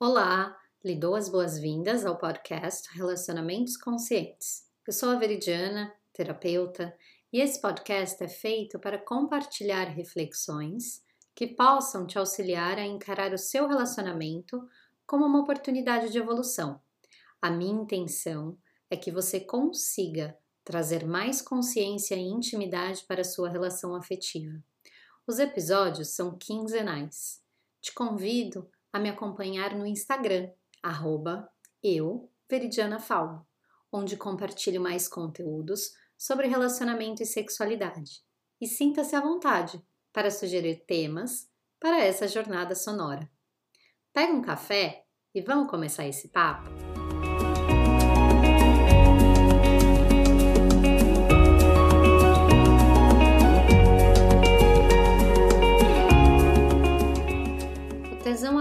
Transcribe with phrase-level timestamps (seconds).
[0.00, 4.62] Olá, lhe dou as boas-vindas ao podcast Relacionamentos Conscientes.
[4.86, 6.96] Eu sou a Veridiana, terapeuta,
[7.32, 11.02] e esse podcast é feito para compartilhar reflexões
[11.34, 14.64] que possam te auxiliar a encarar o seu relacionamento
[15.04, 16.80] como uma oportunidade de evolução.
[17.42, 18.56] A minha intenção
[18.88, 24.62] é que você consiga trazer mais consciência e intimidade para a sua relação afetiva.
[25.26, 27.42] Os episódios são quinzenais.
[27.80, 30.50] Te convido a me acompanhar no Instagram,
[30.82, 31.48] arroba
[31.82, 33.46] eu, Veridiana Falvo,
[33.92, 38.22] onde compartilho mais conteúdos sobre relacionamento e sexualidade.
[38.60, 39.80] E sinta-se à vontade
[40.12, 43.30] para sugerir temas para essa jornada sonora.
[44.12, 46.87] Pega um café e vamos começar esse papo?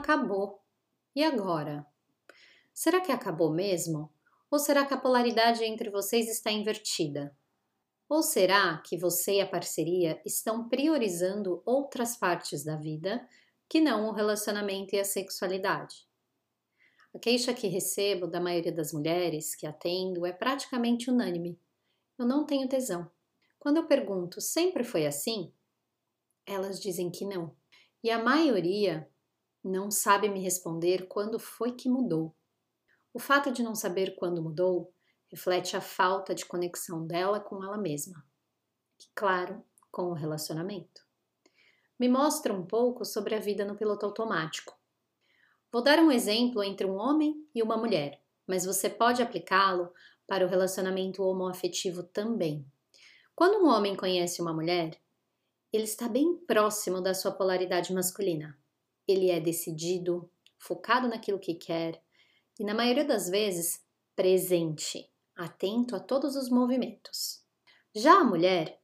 [0.00, 0.60] Acabou.
[1.14, 1.86] E agora?
[2.72, 4.12] Será que acabou mesmo?
[4.50, 7.36] Ou será que a polaridade entre vocês está invertida?
[8.08, 13.24] Ou será que você e a parceria estão priorizando outras partes da vida
[13.68, 16.08] que não o relacionamento e a sexualidade?
[17.14, 21.60] A queixa que recebo da maioria das mulheres que atendo é praticamente unânime.
[22.18, 23.10] Eu não tenho tesão.
[23.58, 25.52] Quando eu pergunto, sempre foi assim?
[26.46, 27.54] Elas dizem que não.
[28.02, 29.09] E a maioria
[29.62, 32.34] não sabe me responder quando foi que mudou.
[33.12, 34.92] O fato de não saber quando mudou
[35.30, 38.24] reflete a falta de conexão dela com ela mesma.
[38.98, 41.06] E, claro, com o relacionamento.
[41.98, 44.74] Me mostra um pouco sobre a vida no piloto automático.
[45.70, 49.92] Vou dar um exemplo entre um homem e uma mulher, mas você pode aplicá-lo
[50.26, 52.66] para o relacionamento homoafetivo também.
[53.36, 54.98] Quando um homem conhece uma mulher,
[55.72, 58.58] ele está bem próximo da sua polaridade masculina
[59.10, 62.02] ele é decidido, focado naquilo que quer
[62.58, 63.82] e, na maioria das vezes,
[64.14, 67.42] presente, atento a todos os movimentos.
[67.94, 68.80] Já a mulher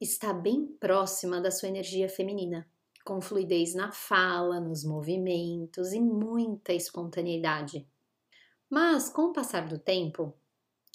[0.00, 2.68] está bem próxima da sua energia feminina,
[3.04, 7.86] com fluidez na fala, nos movimentos e muita espontaneidade.
[8.68, 10.34] Mas, com o passar do tempo,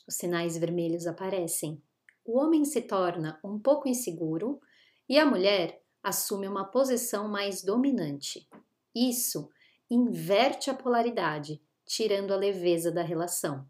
[0.07, 1.81] os sinais vermelhos aparecem.
[2.25, 4.59] O homem se torna um pouco inseguro
[5.07, 8.48] e a mulher assume uma posição mais dominante.
[8.95, 9.49] Isso
[9.89, 13.67] inverte a polaridade, tirando a leveza da relação.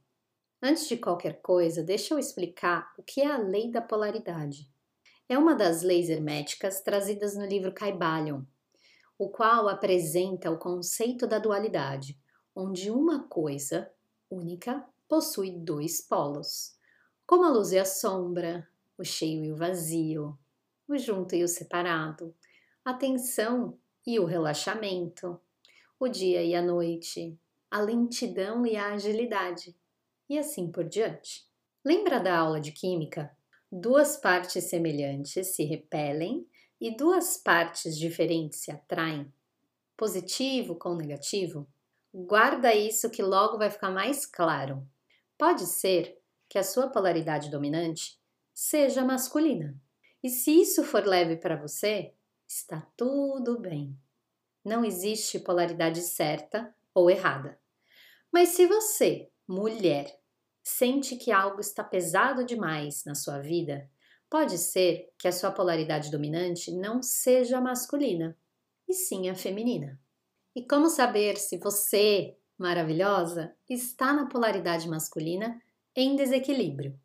[0.62, 4.70] Antes de qualquer coisa, deixa eu explicar o que é a lei da polaridade.
[5.28, 8.44] É uma das leis herméticas trazidas no livro Caibalion,
[9.18, 12.20] o qual apresenta o conceito da dualidade,
[12.56, 13.90] onde uma coisa
[14.30, 16.78] única possui dois polos,
[17.26, 20.38] como a luz e a sombra, o cheio e o vazio,
[20.88, 22.36] o junto e o separado,
[22.84, 25.40] a tensão e o relaxamento,
[26.00, 27.38] o dia e a noite,
[27.70, 29.76] a lentidão e a agilidade,
[30.30, 31.48] e assim por diante.
[31.84, 33.36] Lembra da aula de química?
[33.72, 36.48] Duas partes semelhantes se repelem
[36.80, 39.32] e duas partes diferentes se atraem.
[39.96, 41.68] Positivo com negativo?
[42.14, 44.88] Guarda isso que logo vai ficar mais claro.
[45.38, 46.18] Pode ser
[46.48, 48.20] que a sua polaridade dominante
[48.54, 49.80] seja masculina
[50.22, 52.14] e se isso for leve para você,
[52.50, 53.96] está tudo bem.
[54.66, 57.60] Não existe polaridade certa ou errada.
[58.32, 60.20] Mas se você, mulher,
[60.64, 63.90] sente que algo está pesado demais na sua vida,
[64.30, 68.36] pode ser que a sua polaridade dominante não seja masculina,
[68.88, 70.00] e sim a feminina.
[70.56, 75.62] E como saber se você, maravilhosa, está na polaridade masculina
[75.96, 77.00] em desequilíbrio?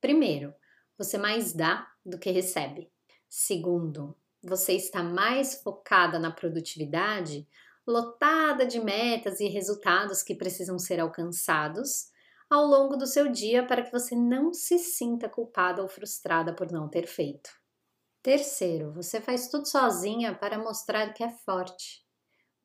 [0.00, 0.54] Primeiro,
[0.96, 2.90] você mais dá do que recebe.
[3.28, 7.48] Segundo, você está mais focada na produtividade,
[7.86, 12.10] lotada de metas e resultados que precisam ser alcançados
[12.50, 16.70] ao longo do seu dia para que você não se sinta culpada ou frustrada por
[16.70, 17.50] não ter feito.
[18.22, 22.06] Terceiro, você faz tudo sozinha para mostrar que é forte.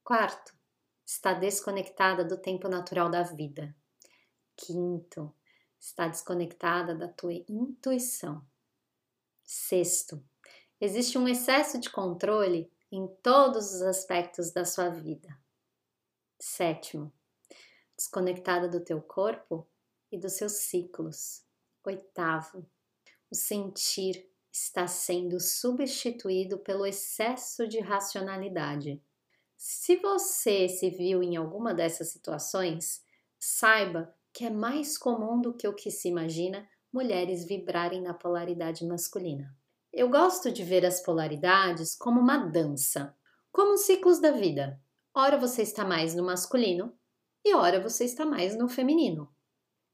[0.04, 0.54] Quarto,
[1.06, 3.74] está desconectada do tempo natural da vida.
[4.56, 5.34] Quinto,
[5.80, 8.46] está desconectada da tua intuição.
[9.44, 10.24] Sexto,
[10.80, 15.28] existe um excesso de controle em todos os aspectos da sua vida.
[16.40, 17.12] Sétimo,
[17.98, 19.68] desconectada do teu corpo
[20.12, 21.44] e dos seus ciclos.
[21.84, 22.66] Oitavo,
[23.30, 29.02] o sentir está sendo substituído pelo excesso de racionalidade.
[29.58, 33.04] Se você se viu em alguma dessas situações,
[33.40, 38.86] saiba que é mais comum do que o que se imagina mulheres vibrarem na polaridade
[38.86, 39.56] masculina.
[39.98, 43.14] Eu gosto de ver as polaridades como uma dança,
[43.52, 44.80] como ciclos da vida,
[45.20, 46.94] Ora você está mais no masculino
[47.44, 49.28] e ora você está mais no feminino.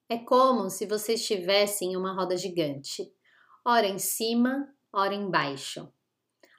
[0.10, 3.10] É como se você estivesse em uma roda gigante,
[3.64, 5.90] ora em cima, ora embaixo.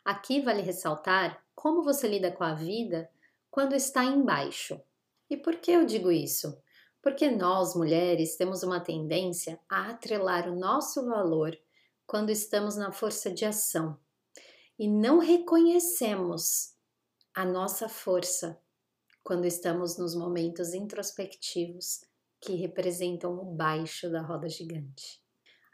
[0.02, 3.10] Aqui vale ressaltar como você lida com a vida
[3.50, 4.80] quando está embaixo.
[5.28, 6.58] E por que eu digo isso?
[7.02, 11.54] Porque nós, mulheres, temos uma tendência a atrelar o nosso valor
[12.06, 13.98] quando estamos na força de ação
[14.78, 16.74] e não reconhecemos
[17.34, 18.60] a nossa força
[19.22, 22.04] quando estamos nos momentos introspectivos
[22.40, 25.22] que representam o baixo da roda gigante.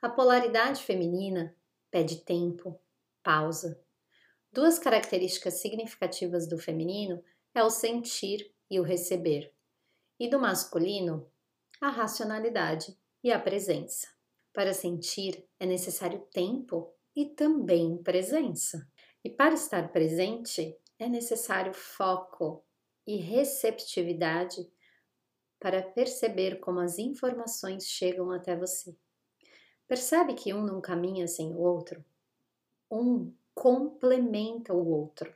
[0.00, 1.54] A polaridade feminina
[1.90, 2.80] pede tempo,
[3.22, 3.82] pausa.
[4.52, 7.22] Duas características significativas do feminino
[7.54, 9.52] é o sentir e o receber,
[10.18, 11.28] e do masculino,
[11.80, 14.19] a racionalidade e a presença.
[14.52, 18.88] Para sentir é necessário tempo e também presença.
[19.24, 22.64] E para estar presente é necessário foco
[23.06, 24.70] e receptividade
[25.58, 28.96] para perceber como as informações chegam até você.
[29.86, 32.04] Percebe que um não caminha sem o outro?
[32.90, 35.34] Um complementa o outro.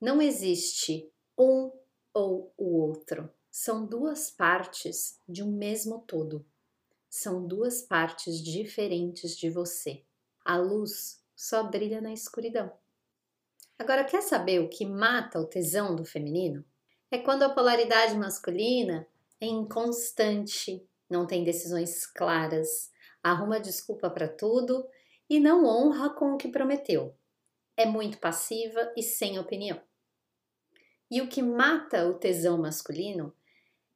[0.00, 1.72] Não existe um
[2.14, 3.28] ou o outro.
[3.50, 6.46] São duas partes de um mesmo todo.
[7.10, 10.04] São duas partes diferentes de você.
[10.44, 12.72] A luz só brilha na escuridão.
[13.76, 16.64] Agora, quer saber o que mata o tesão do feminino?
[17.10, 19.08] É quando a polaridade masculina
[19.40, 24.86] é inconstante, não tem decisões claras, arruma desculpa para tudo
[25.28, 27.16] e não honra com o que prometeu.
[27.76, 29.80] É muito passiva e sem opinião.
[31.10, 33.34] E o que mata o tesão masculino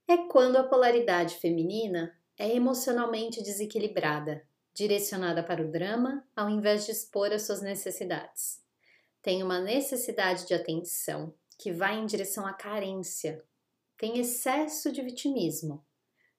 [0.08, 6.92] é quando a polaridade feminina é emocionalmente desequilibrada, direcionada para o drama ao invés de
[6.92, 8.62] expor as suas necessidades.
[9.22, 13.42] Tem uma necessidade de atenção que vai em direção à carência,
[13.96, 15.84] tem excesso de vitimismo,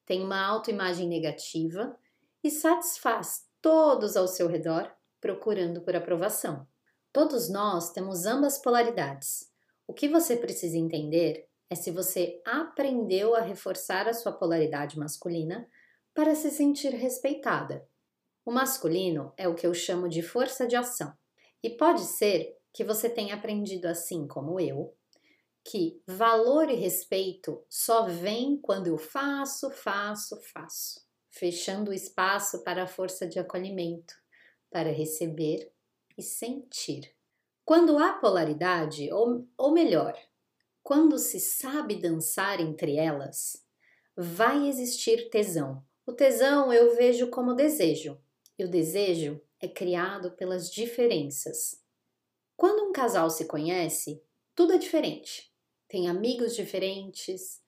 [0.06, 1.98] tem uma autoimagem negativa
[2.44, 6.68] e satisfaz todos ao seu redor procurando por aprovação.
[7.12, 9.52] Todos nós temos ambas polaridades.
[9.88, 15.68] O que você precisa entender é se você aprendeu a reforçar a sua polaridade masculina
[16.16, 17.86] para se sentir respeitada.
[18.46, 21.14] O masculino é o que eu chamo de força de ação.
[21.62, 24.96] E pode ser que você tenha aprendido assim como eu,
[25.62, 32.84] que valor e respeito só vem quando eu faço, faço, faço, fechando o espaço para
[32.84, 34.14] a força de acolhimento,
[34.72, 35.70] para receber
[36.18, 37.14] e sentir.
[37.66, 40.18] Quando há polaridade, ou, ou melhor,
[40.82, 43.66] quando se sabe dançar entre elas,
[44.16, 48.22] vai existir tesão, o tesão eu vejo como desejo,
[48.58, 51.84] e o desejo é criado pelas diferenças.
[52.56, 54.24] Quando um casal se conhece,
[54.54, 55.52] tudo é diferente.
[55.88, 57.62] Tem amigos diferentes,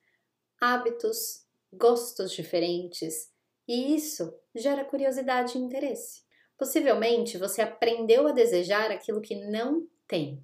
[0.60, 3.32] hábitos, gostos diferentes,
[3.66, 6.22] e isso gera curiosidade e interesse.
[6.56, 10.42] Possivelmente você aprendeu a desejar aquilo que não tem.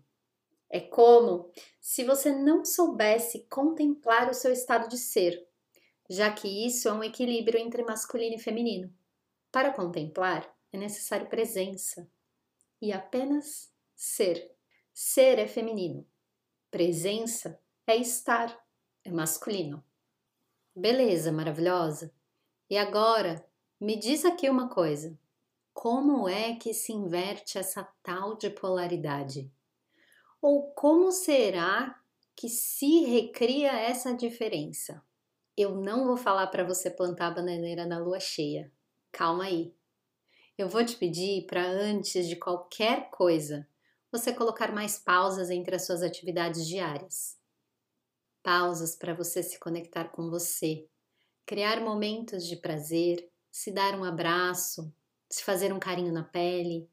[0.68, 1.50] É como
[1.80, 5.46] se você não soubesse contemplar o seu estado de ser,
[6.08, 8.92] já que isso é um equilíbrio entre masculino e feminino.
[9.50, 12.10] Para contemplar, é necessário presença
[12.80, 14.52] e apenas ser.
[14.92, 16.06] Ser é feminino,
[16.70, 18.56] presença é estar,
[19.02, 19.84] é masculino.
[20.74, 22.12] Beleza, maravilhosa.
[22.68, 23.44] E agora,
[23.80, 25.18] me diz aqui uma coisa:
[25.72, 29.52] como é que se inverte essa tal de polaridade?
[30.40, 32.00] Ou como será
[32.36, 35.04] que se recria essa diferença?
[35.56, 38.72] Eu não vou falar para você plantar bananeira na lua cheia.
[39.12, 39.72] Calma aí.
[40.58, 43.68] Eu vou te pedir para antes de qualquer coisa,
[44.10, 47.38] você colocar mais pausas entre as suas atividades diárias.
[48.42, 50.88] Pausas para você se conectar com você,
[51.46, 54.92] criar momentos de prazer, se dar um abraço,
[55.30, 56.90] se fazer um carinho na pele,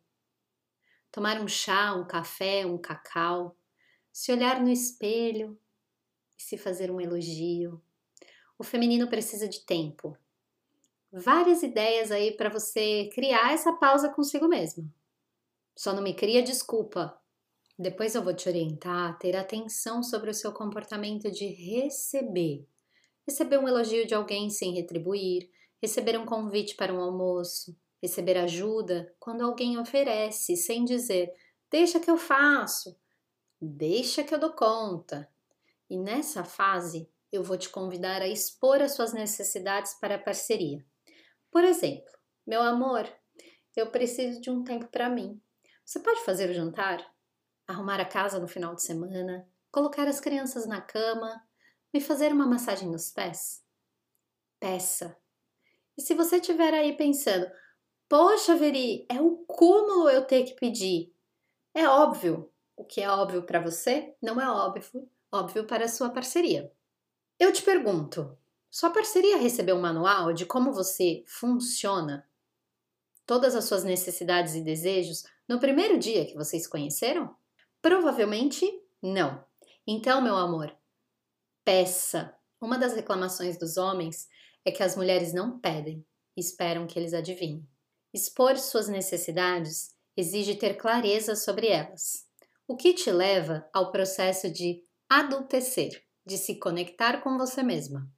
[1.11, 3.57] tomar um chá, um café, um cacau,
[4.13, 5.59] se olhar no espelho
[6.37, 7.81] e se fazer um elogio
[8.61, 10.15] o feminino precisa de tempo.
[11.11, 14.85] Várias ideias aí para você criar essa pausa consigo mesma.
[15.75, 17.19] Só não me cria desculpa.
[17.79, 22.67] Depois eu vou te orientar a ter atenção sobre o seu comportamento de receber.
[23.27, 25.49] Receber um elogio de alguém sem retribuir,
[25.81, 31.33] receber um convite para um almoço, receber ajuda quando alguém oferece sem dizer:
[31.71, 32.95] "Deixa que eu faço",
[33.61, 35.29] "Deixa que eu dou conta".
[35.89, 40.85] E nessa fase, eu vou te convidar a expor as suas necessidades para a parceria.
[41.49, 42.11] Por exemplo,
[42.45, 43.07] meu amor,
[43.75, 45.41] eu preciso de um tempo para mim.
[45.85, 47.05] Você pode fazer o jantar?
[47.67, 49.47] Arrumar a casa no final de semana?
[49.71, 51.41] Colocar as crianças na cama?
[51.93, 53.63] Me fazer uma massagem nos pés?
[54.59, 55.17] Peça.
[55.97, 57.49] E se você estiver aí pensando,
[58.09, 61.13] poxa, Veri, é o cúmulo eu ter que pedir.
[61.73, 62.51] É óbvio.
[62.75, 66.71] O que é óbvio para você não é óbvio, óbvio para a sua parceria.
[67.41, 68.37] Eu te pergunto,
[68.69, 72.29] sua parceria recebeu um manual de como você funciona?
[73.25, 77.35] Todas as suas necessidades e desejos no primeiro dia que vocês conheceram?
[77.81, 78.71] Provavelmente
[79.01, 79.43] não.
[79.87, 80.71] Então, meu amor,
[81.65, 82.31] peça.
[82.61, 84.29] Uma das reclamações dos homens
[84.63, 86.05] é que as mulheres não pedem,
[86.37, 87.67] esperam que eles adivinhem.
[88.13, 92.23] Expor suas necessidades exige ter clareza sobre elas,
[92.67, 98.09] o que te leva ao processo de adultecer, de se conectar com você mesma.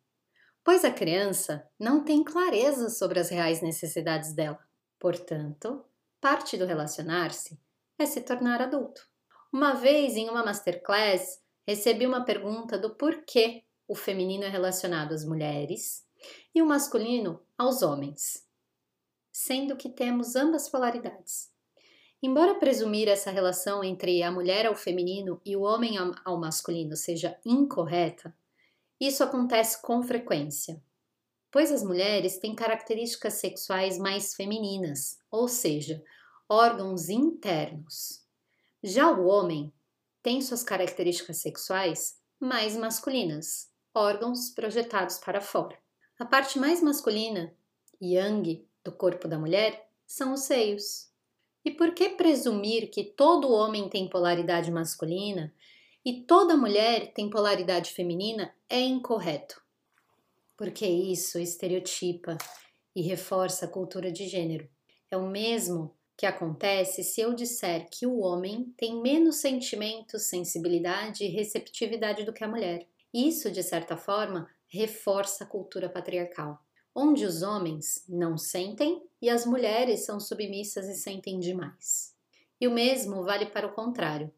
[0.63, 4.60] Pois a criança não tem clareza sobre as reais necessidades dela.
[5.00, 5.84] Portanto,
[6.22, 7.60] parte do relacionar-se
[7.98, 9.01] é se tornar adulto.
[9.51, 15.25] Uma vez em uma masterclass, recebi uma pergunta do porquê o feminino é relacionado às
[15.25, 16.05] mulheres
[16.53, 18.48] e o masculino aos homens,
[19.32, 21.52] sendo que temos ambas polaridades.
[22.25, 27.38] Embora presumir essa relação entre a mulher ao feminino e o homem ao masculino seja
[27.44, 28.34] incorreta,
[28.98, 30.82] isso acontece com frequência,
[31.51, 36.01] pois as mulheres têm características sexuais mais femininas, ou seja,
[36.48, 38.25] órgãos internos.
[38.82, 39.74] Já o homem
[40.22, 45.77] tem suas características sexuais mais masculinas, órgãos projetados para fora.
[46.18, 47.53] A parte mais masculina,
[48.01, 51.12] yang, do corpo da mulher são os seios.
[51.65, 55.53] E por que presumir que todo homem tem polaridade masculina
[56.05, 59.62] e toda mulher tem polaridade feminina é incorreto?
[60.58, 62.38] Porque isso estereotipa
[62.96, 64.70] e reforça a cultura de gênero.
[65.10, 71.24] É o mesmo que acontece se eu disser que o homem tem menos sentimentos, sensibilidade
[71.24, 72.88] e receptividade do que a mulher.
[73.13, 76.62] Isso, de certa forma, reforça a cultura patriarcal,
[76.96, 82.16] onde os homens não sentem e as mulheres são submissas e sentem demais.
[82.60, 84.32] E o mesmo vale para o contrário.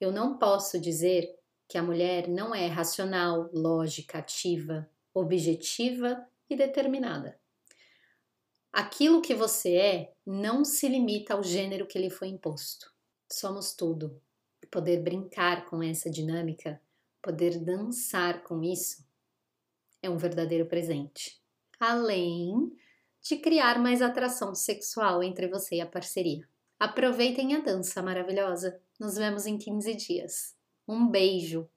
[0.00, 1.34] Eu não posso dizer
[1.68, 7.38] que a mulher não é racional, lógica, ativa, objetiva e determinada.
[8.72, 12.92] Aquilo que você é não se limita ao gênero que lhe foi imposto.
[13.30, 14.20] Somos tudo.
[14.70, 16.80] Poder brincar com essa dinâmica,
[17.20, 19.04] poder dançar com isso,
[20.02, 21.41] é um verdadeiro presente.
[21.84, 22.70] Além
[23.20, 26.48] de criar mais atração sexual entre você e a parceria.
[26.78, 28.80] Aproveitem a dança maravilhosa.
[29.00, 30.54] Nos vemos em 15 dias.
[30.86, 31.68] Um beijo!